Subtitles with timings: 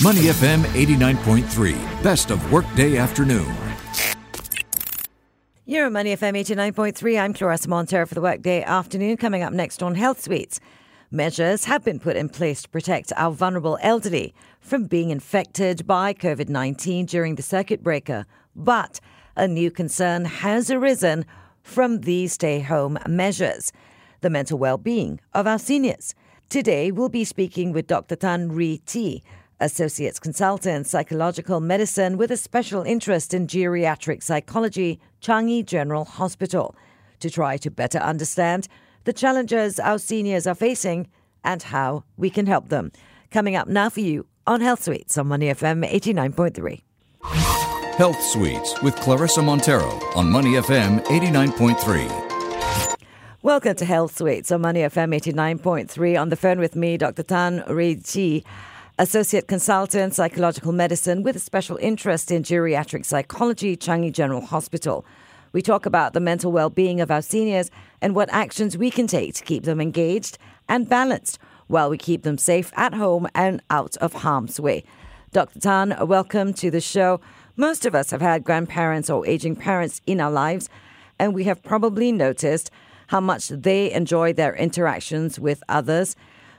[0.00, 3.52] Money FM 89.3, best of workday afternoon.
[5.66, 7.20] You're on Money FM 89.3.
[7.20, 9.16] I'm Clarissa Monteiro for the workday afternoon.
[9.16, 10.60] Coming up next on Health Suites.
[11.10, 16.14] Measures have been put in place to protect our vulnerable elderly from being infected by
[16.14, 18.24] COVID 19 during the circuit breaker.
[18.54, 19.00] But
[19.34, 21.26] a new concern has arisen
[21.64, 23.72] from these stay home measures
[24.20, 26.14] the mental well being of our seniors.
[26.48, 28.14] Today, we'll be speaking with Dr.
[28.14, 29.24] Tan Ri T,
[29.60, 36.76] Associates Consultant, Psychological Medicine with a special interest in geriatric psychology, Changi General Hospital,
[37.20, 38.68] to try to better understand
[39.04, 41.08] the challenges our seniors are facing
[41.44, 42.92] and how we can help them.
[43.30, 46.82] Coming up now for you on Health Suites on Money FM 89.3.
[47.96, 52.28] Health Suites with Clarissa Monteiro on Money FM 89.3.
[53.42, 56.20] Welcome to Health Suites on Money FM 89.3.
[56.20, 57.22] On the phone with me, Dr.
[57.22, 58.42] Tan Ri Chi.
[59.00, 65.06] Associate Consultant, Psychological Medicine with a special interest in geriatric psychology, Changi General Hospital.
[65.52, 67.70] We talk about the mental well being of our seniors
[68.02, 70.36] and what actions we can take to keep them engaged
[70.68, 74.82] and balanced while we keep them safe at home and out of harm's way.
[75.30, 75.60] Dr.
[75.60, 77.20] Tan, welcome to the show.
[77.54, 80.68] Most of us have had grandparents or aging parents in our lives,
[81.20, 82.72] and we have probably noticed
[83.06, 86.16] how much they enjoy their interactions with others.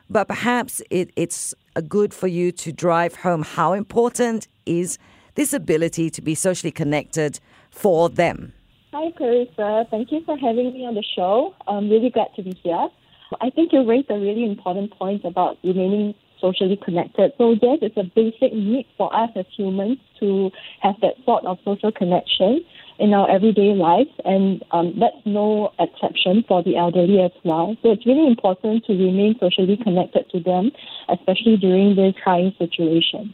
[0.10, 4.98] But perhaps it, it's good for you to drive home how important is
[5.36, 7.40] this ability to be socially connected
[7.72, 8.54] for them.
[8.92, 9.86] Hi, Clarissa.
[9.92, 11.54] Thank you for having me on the show.
[11.68, 12.88] I'm really glad to be here.
[13.40, 17.32] I think you raised a really important point about remaining socially connected.
[17.38, 21.58] So yes, it's a basic need for us as humans to have that sort of
[21.64, 22.66] social connection
[23.00, 27.76] in our everyday lives, and um, that's no exception for the elderly as well.
[27.82, 30.72] So it's really important to remain socially connected to them,
[31.08, 33.34] especially during this trying situation.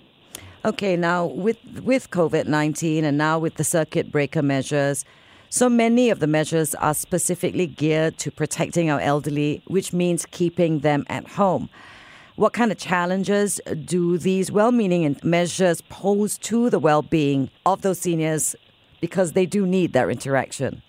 [0.63, 5.03] Okay, now with with COVID nineteen and now with the circuit breaker measures,
[5.49, 10.79] so many of the measures are specifically geared to protecting our elderly, which means keeping
[10.79, 11.69] them at home.
[12.35, 18.55] What kind of challenges do these well-meaning measures pose to the well-being of those seniors
[19.01, 20.81] because they do need their interaction.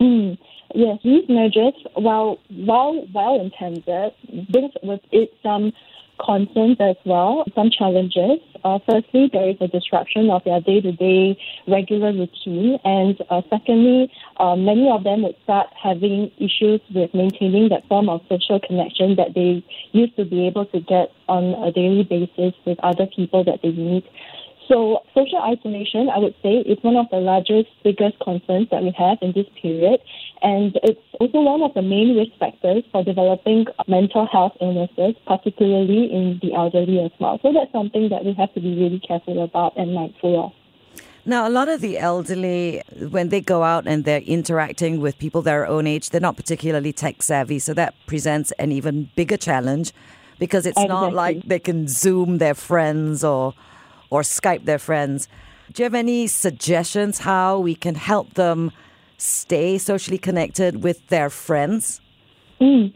[0.00, 0.38] Mm,
[0.74, 4.12] yes, these measures, while while well intended,
[4.50, 5.72] brings with it some
[6.18, 8.40] concerns as well, some challenges.
[8.64, 14.56] Uh, firstly, there is a disruption of their day-to-day regular routine, and uh, secondly, uh,
[14.56, 19.34] many of them would start having issues with maintaining that form of social connection that
[19.34, 23.60] they used to be able to get on a daily basis with other people that
[23.62, 24.04] they meet.
[24.68, 28.92] So social isolation, I would say, is one of the largest, biggest concerns that we
[28.98, 30.00] have in this period.
[30.42, 36.12] And it's also one of the main risk factors for developing mental health illnesses, particularly
[36.12, 37.40] in the elderly as well.
[37.42, 40.52] So that's something that we have to be really careful about and mindful of.
[41.24, 45.42] Now, a lot of the elderly, when they go out and they're interacting with people
[45.42, 47.58] their own age, they're not particularly tech savvy.
[47.58, 49.92] So that presents an even bigger challenge
[50.38, 50.94] because it's exactly.
[50.94, 53.54] not like they can Zoom their friends or
[54.10, 55.28] or Skype their friends.
[55.72, 58.72] Do you have any suggestions how we can help them
[59.18, 62.00] stay socially connected with their friends?
[62.60, 62.92] Mm.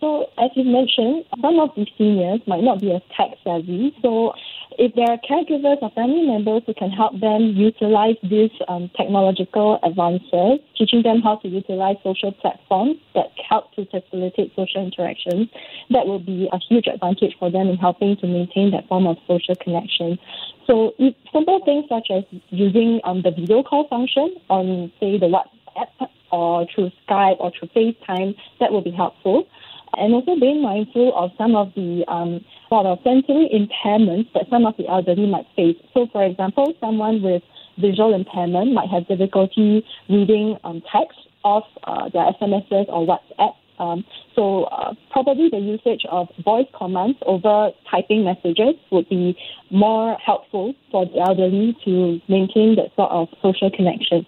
[0.00, 3.94] So, as you mentioned, some of these seniors might not be as tech savvy.
[4.02, 4.32] So,
[4.78, 9.78] if there are caregivers or family members who can help them utilize these um, technological
[9.82, 15.48] advances, teaching them how to utilize social platforms that help to facilitate social interactions,
[15.90, 19.16] that will be a huge advantage for them in helping to maintain that form of
[19.26, 20.18] social connection.
[20.66, 20.92] So
[21.32, 26.66] simple things such as using um, the video call function on, say, the WhatsApp or
[26.72, 29.46] through Skype or through FaceTime, that will be helpful
[29.96, 34.66] and also being mindful of some of the um, sort of sensory impairments that some
[34.66, 35.76] of the elderly might face.
[35.94, 37.42] So, for example, someone with
[37.78, 43.54] visual impairment might have difficulty reading um, text off uh, their SMSs or WhatsApp.
[43.78, 44.04] Um,
[44.36, 49.36] so, uh, probably the usage of voice commands over typing messages would be
[49.70, 54.26] more helpful for the elderly to maintain that sort of social connection.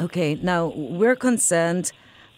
[0.00, 1.92] Okay, now we're concerned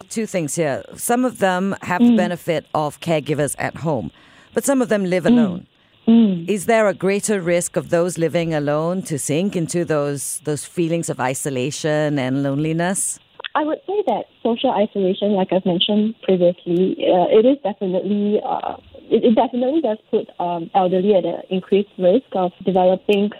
[0.09, 0.83] two things here.
[0.95, 2.11] Some of them have mm.
[2.11, 4.11] the benefit of caregivers at home,
[4.53, 5.31] but some of them live mm.
[5.31, 5.67] alone.
[6.07, 6.47] Mm.
[6.47, 11.09] Is there a greater risk of those living alone to sink into those those feelings
[11.09, 13.19] of isolation and loneliness?
[13.55, 18.77] I would say that social isolation, like I've mentioned previously, uh, it is definitely uh,
[19.09, 23.31] it, it, definitely does put um, elderly at an increased risk of developing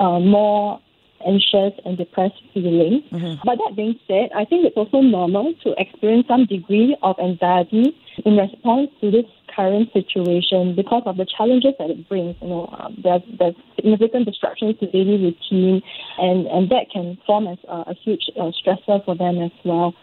[0.00, 0.80] uh, more
[1.26, 3.02] anxious and depressed feeling.
[3.10, 3.42] Mm-hmm.
[3.44, 7.96] But that being said, I think it's also normal to experience some degree of anxiety
[8.24, 12.36] in response to this current situation because of the challenges that it brings.
[12.42, 15.82] You know, um, there's, there's significant disruptions to daily routine,
[16.18, 19.94] and, and that can form as a, a huge uh, stressor for them as well.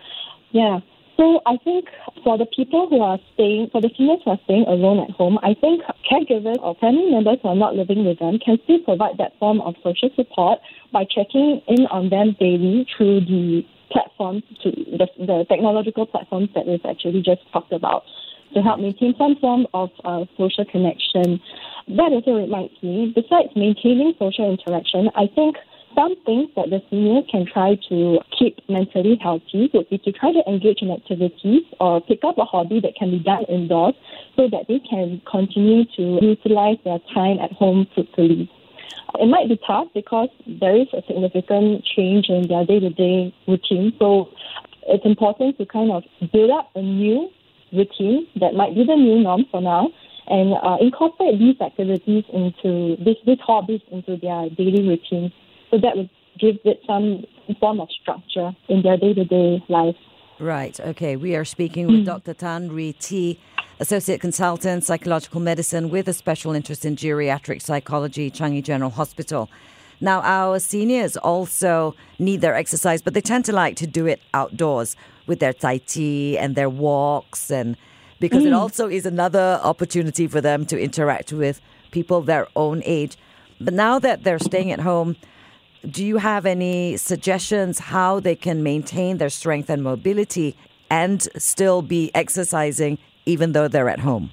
[0.52, 0.80] Yeah.
[1.22, 1.86] So I think
[2.24, 5.38] for the people who are staying, for the seniors who are staying alone at home,
[5.44, 9.20] I think caregivers or family members who are not living with them can still provide
[9.20, 10.58] that form of social support
[10.92, 16.66] by checking in on them daily through the platforms, to the, the technological platforms that
[16.66, 18.02] we've actually just talked about
[18.56, 21.40] to help maintain some form of uh, social connection.
[21.88, 25.58] That also reminds me, besides maintaining social interaction, I think
[25.96, 30.32] some things that the seniors can try to keep mentally healthy would be to try
[30.32, 33.94] to engage in activities or pick up a hobby that can be done indoors
[34.36, 38.50] so that they can continue to utilize their time at home fruitfully.
[39.20, 43.34] It might be tough because there is a significant change in their day to day
[43.48, 43.94] routine.
[44.00, 44.30] So
[44.88, 47.30] it's important to kind of build up a new
[47.74, 49.90] routine that might be the new norm for now
[50.28, 55.32] and uh, incorporate these activities into this, these hobbies into their daily routines
[55.72, 56.10] so that would
[56.40, 57.26] give it some
[57.60, 59.96] form of structure in their day to day life.
[60.40, 60.80] Right.
[60.80, 61.16] Okay.
[61.16, 62.06] We are speaking with mm.
[62.06, 62.34] Dr.
[62.34, 63.40] Tan Ree T,
[63.80, 69.50] Associate Consultant, Psychological Medicine with a special interest in geriatric psychology, Changi General Hospital.
[70.00, 74.20] Now, our seniors also need their exercise, but they tend to like to do it
[74.34, 74.96] outdoors
[75.28, 77.78] with their tai chi and their walks, and
[78.20, 78.48] because mm.
[78.48, 83.16] it also is another opportunity for them to interact with people their own age.
[83.60, 85.18] But now that they're staying at home,
[85.90, 90.56] do you have any suggestions how they can maintain their strength and mobility
[90.90, 94.32] and still be exercising even though they're at home?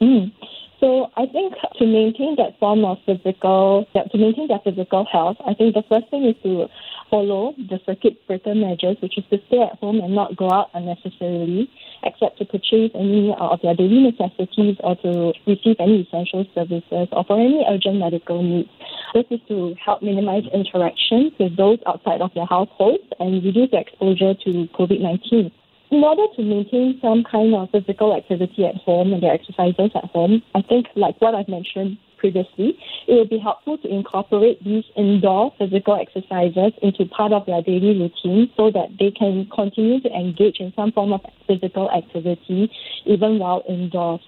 [0.00, 0.32] Mm.
[0.80, 5.54] So I think to maintain that form of physical, to maintain their physical health, I
[5.54, 6.68] think the first thing is to
[7.10, 10.70] follow the circuit breaker measures, which is to stay at home and not go out
[10.74, 11.68] unnecessarily,
[12.02, 17.24] except to purchase any of their daily necessities or to receive any essential services or
[17.24, 18.68] for any urgent medical needs.
[19.14, 24.34] This is to help minimize interactions with those outside of their households and reduce exposure
[24.34, 25.50] to COVID 19
[25.90, 30.04] in order to maintain some kind of physical activity at home and their exercises at
[30.04, 34.84] home, I think, like what I've mentioned previously, it would be helpful to incorporate these
[34.96, 40.10] indoor physical exercises into part of their daily routine so that they can continue to
[40.10, 42.70] engage in some form of physical activity
[43.06, 44.20] even while indoors.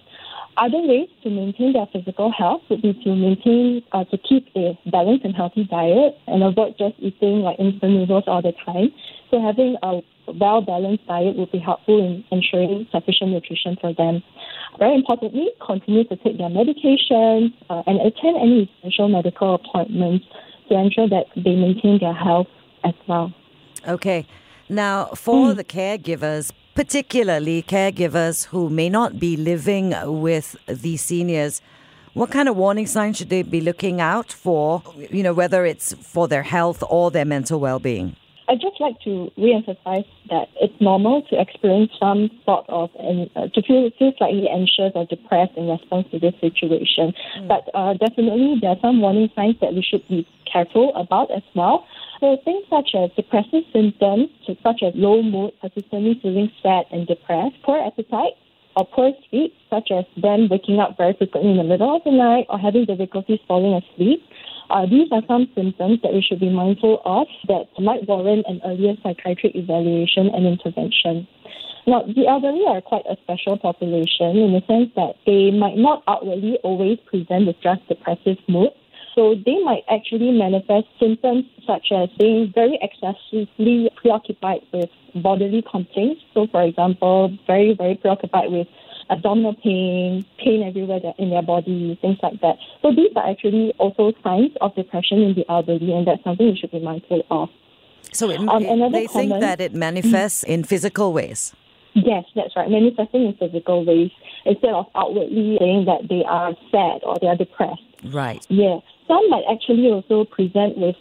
[0.56, 4.78] Other ways to maintain their physical health would be to maintain, uh, to keep a
[4.90, 8.92] balanced and healthy diet and avoid just eating like instant noodles all the time.
[9.30, 10.02] So having a
[10.38, 14.22] well balanced diet would be helpful in ensuring sufficient nutrition for them.
[14.78, 20.24] Very importantly, continue to take their medications uh, and attend any essential medical appointments
[20.68, 22.46] to ensure that they maintain their health
[22.84, 23.32] as well.
[23.86, 24.26] Okay.
[24.68, 25.56] Now, for mm.
[25.56, 31.60] the caregivers, particularly caregivers who may not be living with the seniors,
[32.14, 35.94] what kind of warning signs should they be looking out for, you know, whether it's
[35.94, 38.16] for their health or their mental well being?
[38.50, 43.46] I'd just like to re-emphasize that it's normal to experience some sort of and uh,
[43.46, 47.14] to feel feel slightly anxious or depressed in response to this situation.
[47.38, 47.46] Mm.
[47.46, 51.46] But uh, definitely, there are some warning signs that we should be careful about as
[51.54, 51.86] well.
[52.18, 54.28] So things such as depressive symptoms,
[54.64, 58.34] such as low mood, persistently feeling sad and depressed, poor appetite,
[58.74, 62.10] or poor sleep, such as them waking up very frequently in the middle of the
[62.10, 64.22] night or having difficulties falling asleep,
[64.70, 68.60] uh, these are some symptoms that we should be mindful of that might warrant an
[68.64, 71.26] earlier psychiatric evaluation and intervention.
[71.86, 76.02] Now, the elderly are quite a special population in the sense that they might not
[76.06, 78.70] outwardly always present with just depressive mood.
[79.14, 86.22] So they might actually manifest symptoms such as being very excessively preoccupied with bodily complaints.
[86.32, 88.68] So, for example, very, very preoccupied with
[89.10, 92.56] abdominal pain, pain everywhere in their body, things like that.
[92.82, 96.56] So these are actually also signs of depression in the elderly, and that's something we
[96.56, 97.48] should be mindful of.
[98.12, 101.52] So it, um, they think that it manifests in physical ways.
[101.94, 102.70] Yes, that's right.
[102.70, 104.10] Manifesting in physical ways
[104.44, 107.82] instead of outwardly saying that they are sad or they are depressed.
[108.04, 108.44] Right.
[108.48, 108.78] Yeah.
[109.06, 110.96] Some might actually also present with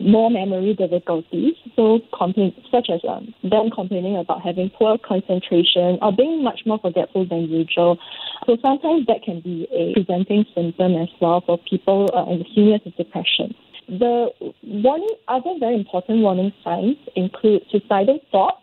[0.00, 6.10] more memory difficulties, so complain, such as um, them complaining about having poor concentration or
[6.10, 7.98] being much more forgetful than usual.
[8.46, 12.46] So sometimes that can be a presenting symptom as well for people uh, in the
[12.54, 13.54] seniors with depression.
[13.88, 14.30] The
[14.62, 18.62] warning, other very important warning signs include suicidal thoughts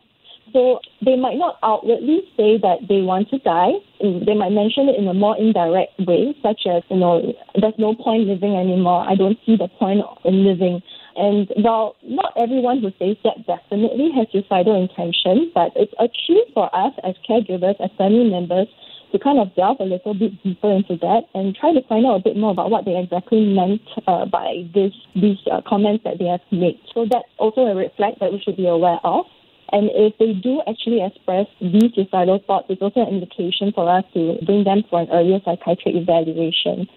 [0.53, 3.73] so they might not outwardly say that they want to die.
[3.99, 7.95] They might mention it in a more indirect way, such as, you know, there's no
[7.95, 9.05] point living anymore.
[9.07, 10.81] I don't see the point in living.
[11.15, 16.45] And while not everyone who says that definitely has suicidal intention, but it's a cue
[16.53, 18.67] for us as caregivers, as family members,
[19.11, 22.19] to kind of delve a little bit deeper into that and try to find out
[22.19, 26.19] a bit more about what they exactly meant uh, by this, these uh, comments that
[26.19, 26.79] they have made.
[26.93, 29.25] So that's also a red flag that we should be aware of.
[29.71, 34.05] And if they do actually express these suicidal thoughts, it's also an indication for us
[34.13, 36.87] to bring them for an earlier psychiatric evaluation.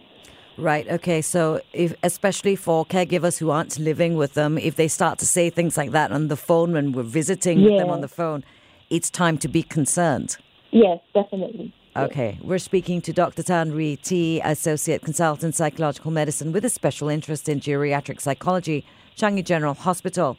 [0.57, 0.87] Right.
[0.89, 1.23] Okay.
[1.23, 5.49] So, if, especially for caregivers who aren't living with them, if they start to say
[5.51, 8.45] things like that on the phone when we're visiting with them on the phone,
[8.91, 10.37] it's time to be concerned.
[10.71, 11.73] Yes, definitely.
[11.97, 13.43] Okay, we're speaking to Dr.
[13.43, 18.85] Tan Ree T, Associate Consultant Psychological Medicine with a special interest in geriatric psychology,
[19.17, 20.37] Changi General Hospital.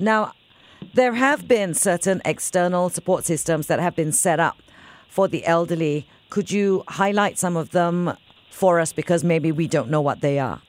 [0.00, 0.32] Now,
[0.94, 4.62] there have been certain external support systems that have been set up
[5.08, 6.06] for the elderly.
[6.30, 8.16] Could you highlight some of them
[8.50, 10.60] for us because maybe we don't know what they are?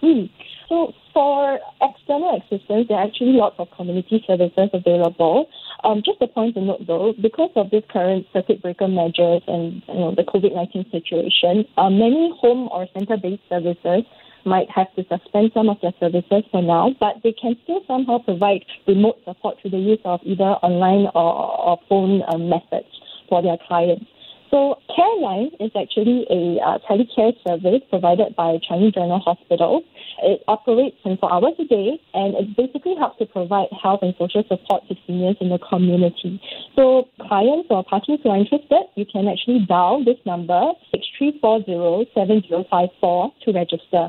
[0.00, 0.26] Hmm.
[0.68, 5.48] So, for external assistance, there are actually lots of community services available.
[5.84, 9.82] Um, just a point to note though, because of this current circuit breaker measures and
[9.86, 14.04] you know, the COVID 19 situation, uh, many home or center based services
[14.44, 18.18] might have to suspend some of their services for now, but they can still somehow
[18.18, 22.88] provide remote support through the use of either online or, or phone um, methods
[23.28, 24.06] for their clients.
[24.54, 29.82] So CareLine is actually a uh, telecare service provided by Changi General Hospital.
[30.22, 34.44] It operates 24 hours a day and it basically helps to provide health and social
[34.46, 36.40] support to seniors in the community.
[36.76, 43.52] So clients or parties who are interested, you can actually dial this number 6340-7054 to
[43.52, 44.08] register.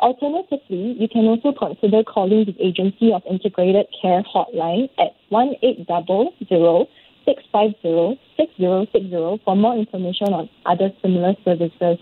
[0.00, 6.88] Alternatively, you can also consider calling the Agency of Integrated Care hotline at 1800
[7.28, 11.98] 650-6060 for more information on other similar services.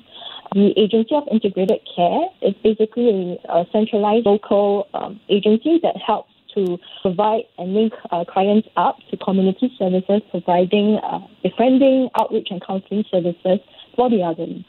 [0.55, 6.33] The Agency of Integrated Care is basically a, a centralized local um, agency that helps
[6.55, 12.65] to provide and link uh, clients up to community services, providing uh, befriending, outreach, and
[12.65, 13.59] counseling services
[13.97, 14.65] for the elderly.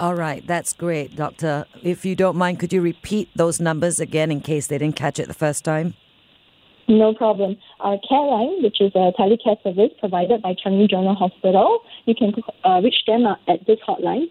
[0.00, 1.66] All right, that's great, Doctor.
[1.82, 5.18] If you don't mind, could you repeat those numbers again in case they didn't catch
[5.18, 5.94] it the first time?
[6.86, 7.56] No problem.
[7.80, 12.32] Our CareLine, which is a telecare service provided by Changi General Hospital, you can
[12.64, 14.30] uh, reach them at this hotline,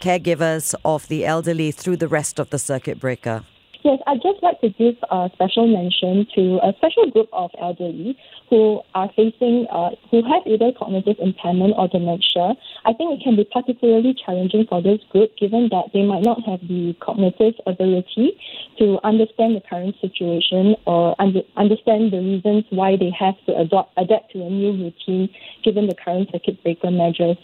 [0.00, 3.44] caregivers of the elderly through the rest of the circuit breaker?
[3.84, 8.16] Yes, I'd just like to give a special mention to a special group of elderly
[8.48, 12.54] who are facing, uh, who have either cognitive impairment or dementia.
[12.86, 16.40] I think it can be particularly challenging for this group given that they might not
[16.48, 18.40] have the cognitive ability
[18.78, 23.92] to understand the current situation or under, understand the reasons why they have to adopt,
[23.98, 25.28] adapt to a new routine
[25.62, 27.36] given the current circuit breaker measures.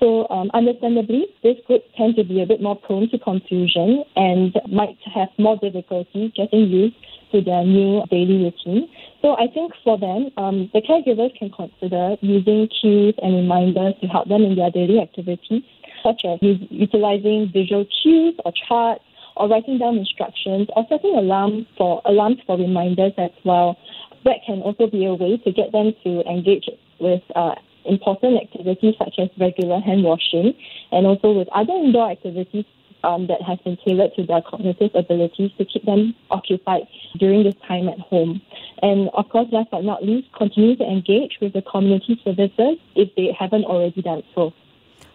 [0.00, 4.54] So, um, understandably, this group tend to be a bit more prone to confusion and
[4.70, 6.94] might have more difficulty getting used
[7.32, 8.88] to their new daily routine.
[9.22, 14.06] So, I think for them, um, the caregivers can consider using cues and reminders to
[14.06, 15.62] help them in their daily activities,
[16.04, 19.02] such as utilizing visual cues or charts,
[19.36, 23.76] or writing down instructions, or setting alarms for alarms for reminders as well.
[24.24, 26.68] That can also be a way to get them to engage
[27.00, 27.54] with uh,
[27.88, 30.54] important activities such as regular hand washing
[30.92, 32.64] and also with other indoor activities
[33.04, 36.82] um, that have been tailored to their cognitive abilities to keep them occupied
[37.18, 38.40] during this time at home.
[38.82, 43.14] And of course, last but not least, continue to engage with the community services if
[43.16, 44.52] they haven't already done so.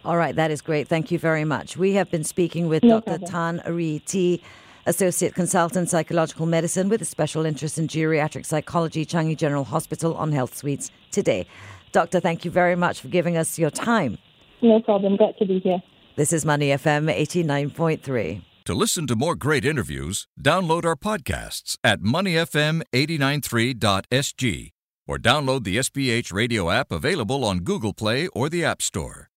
[0.04, 0.88] All right, that is great.
[0.88, 1.76] Thank you very much.
[1.76, 3.24] We have been speaking with no Dr.
[3.24, 4.42] Tan Ree T,
[4.86, 10.30] Associate Consultant Psychological Medicine with a special interest in geriatric psychology, Changi General Hospital on
[10.30, 11.46] Health Suites today.
[11.94, 14.18] Doctor, thank you very much for giving us your time.
[14.60, 15.16] No problem.
[15.16, 15.80] Glad to be here.
[16.16, 18.42] This is Money FM 89.3.
[18.64, 24.70] To listen to more great interviews, download our podcasts at moneyfm893.sg
[25.06, 29.30] or download the SPH radio app available on Google Play or the App Store.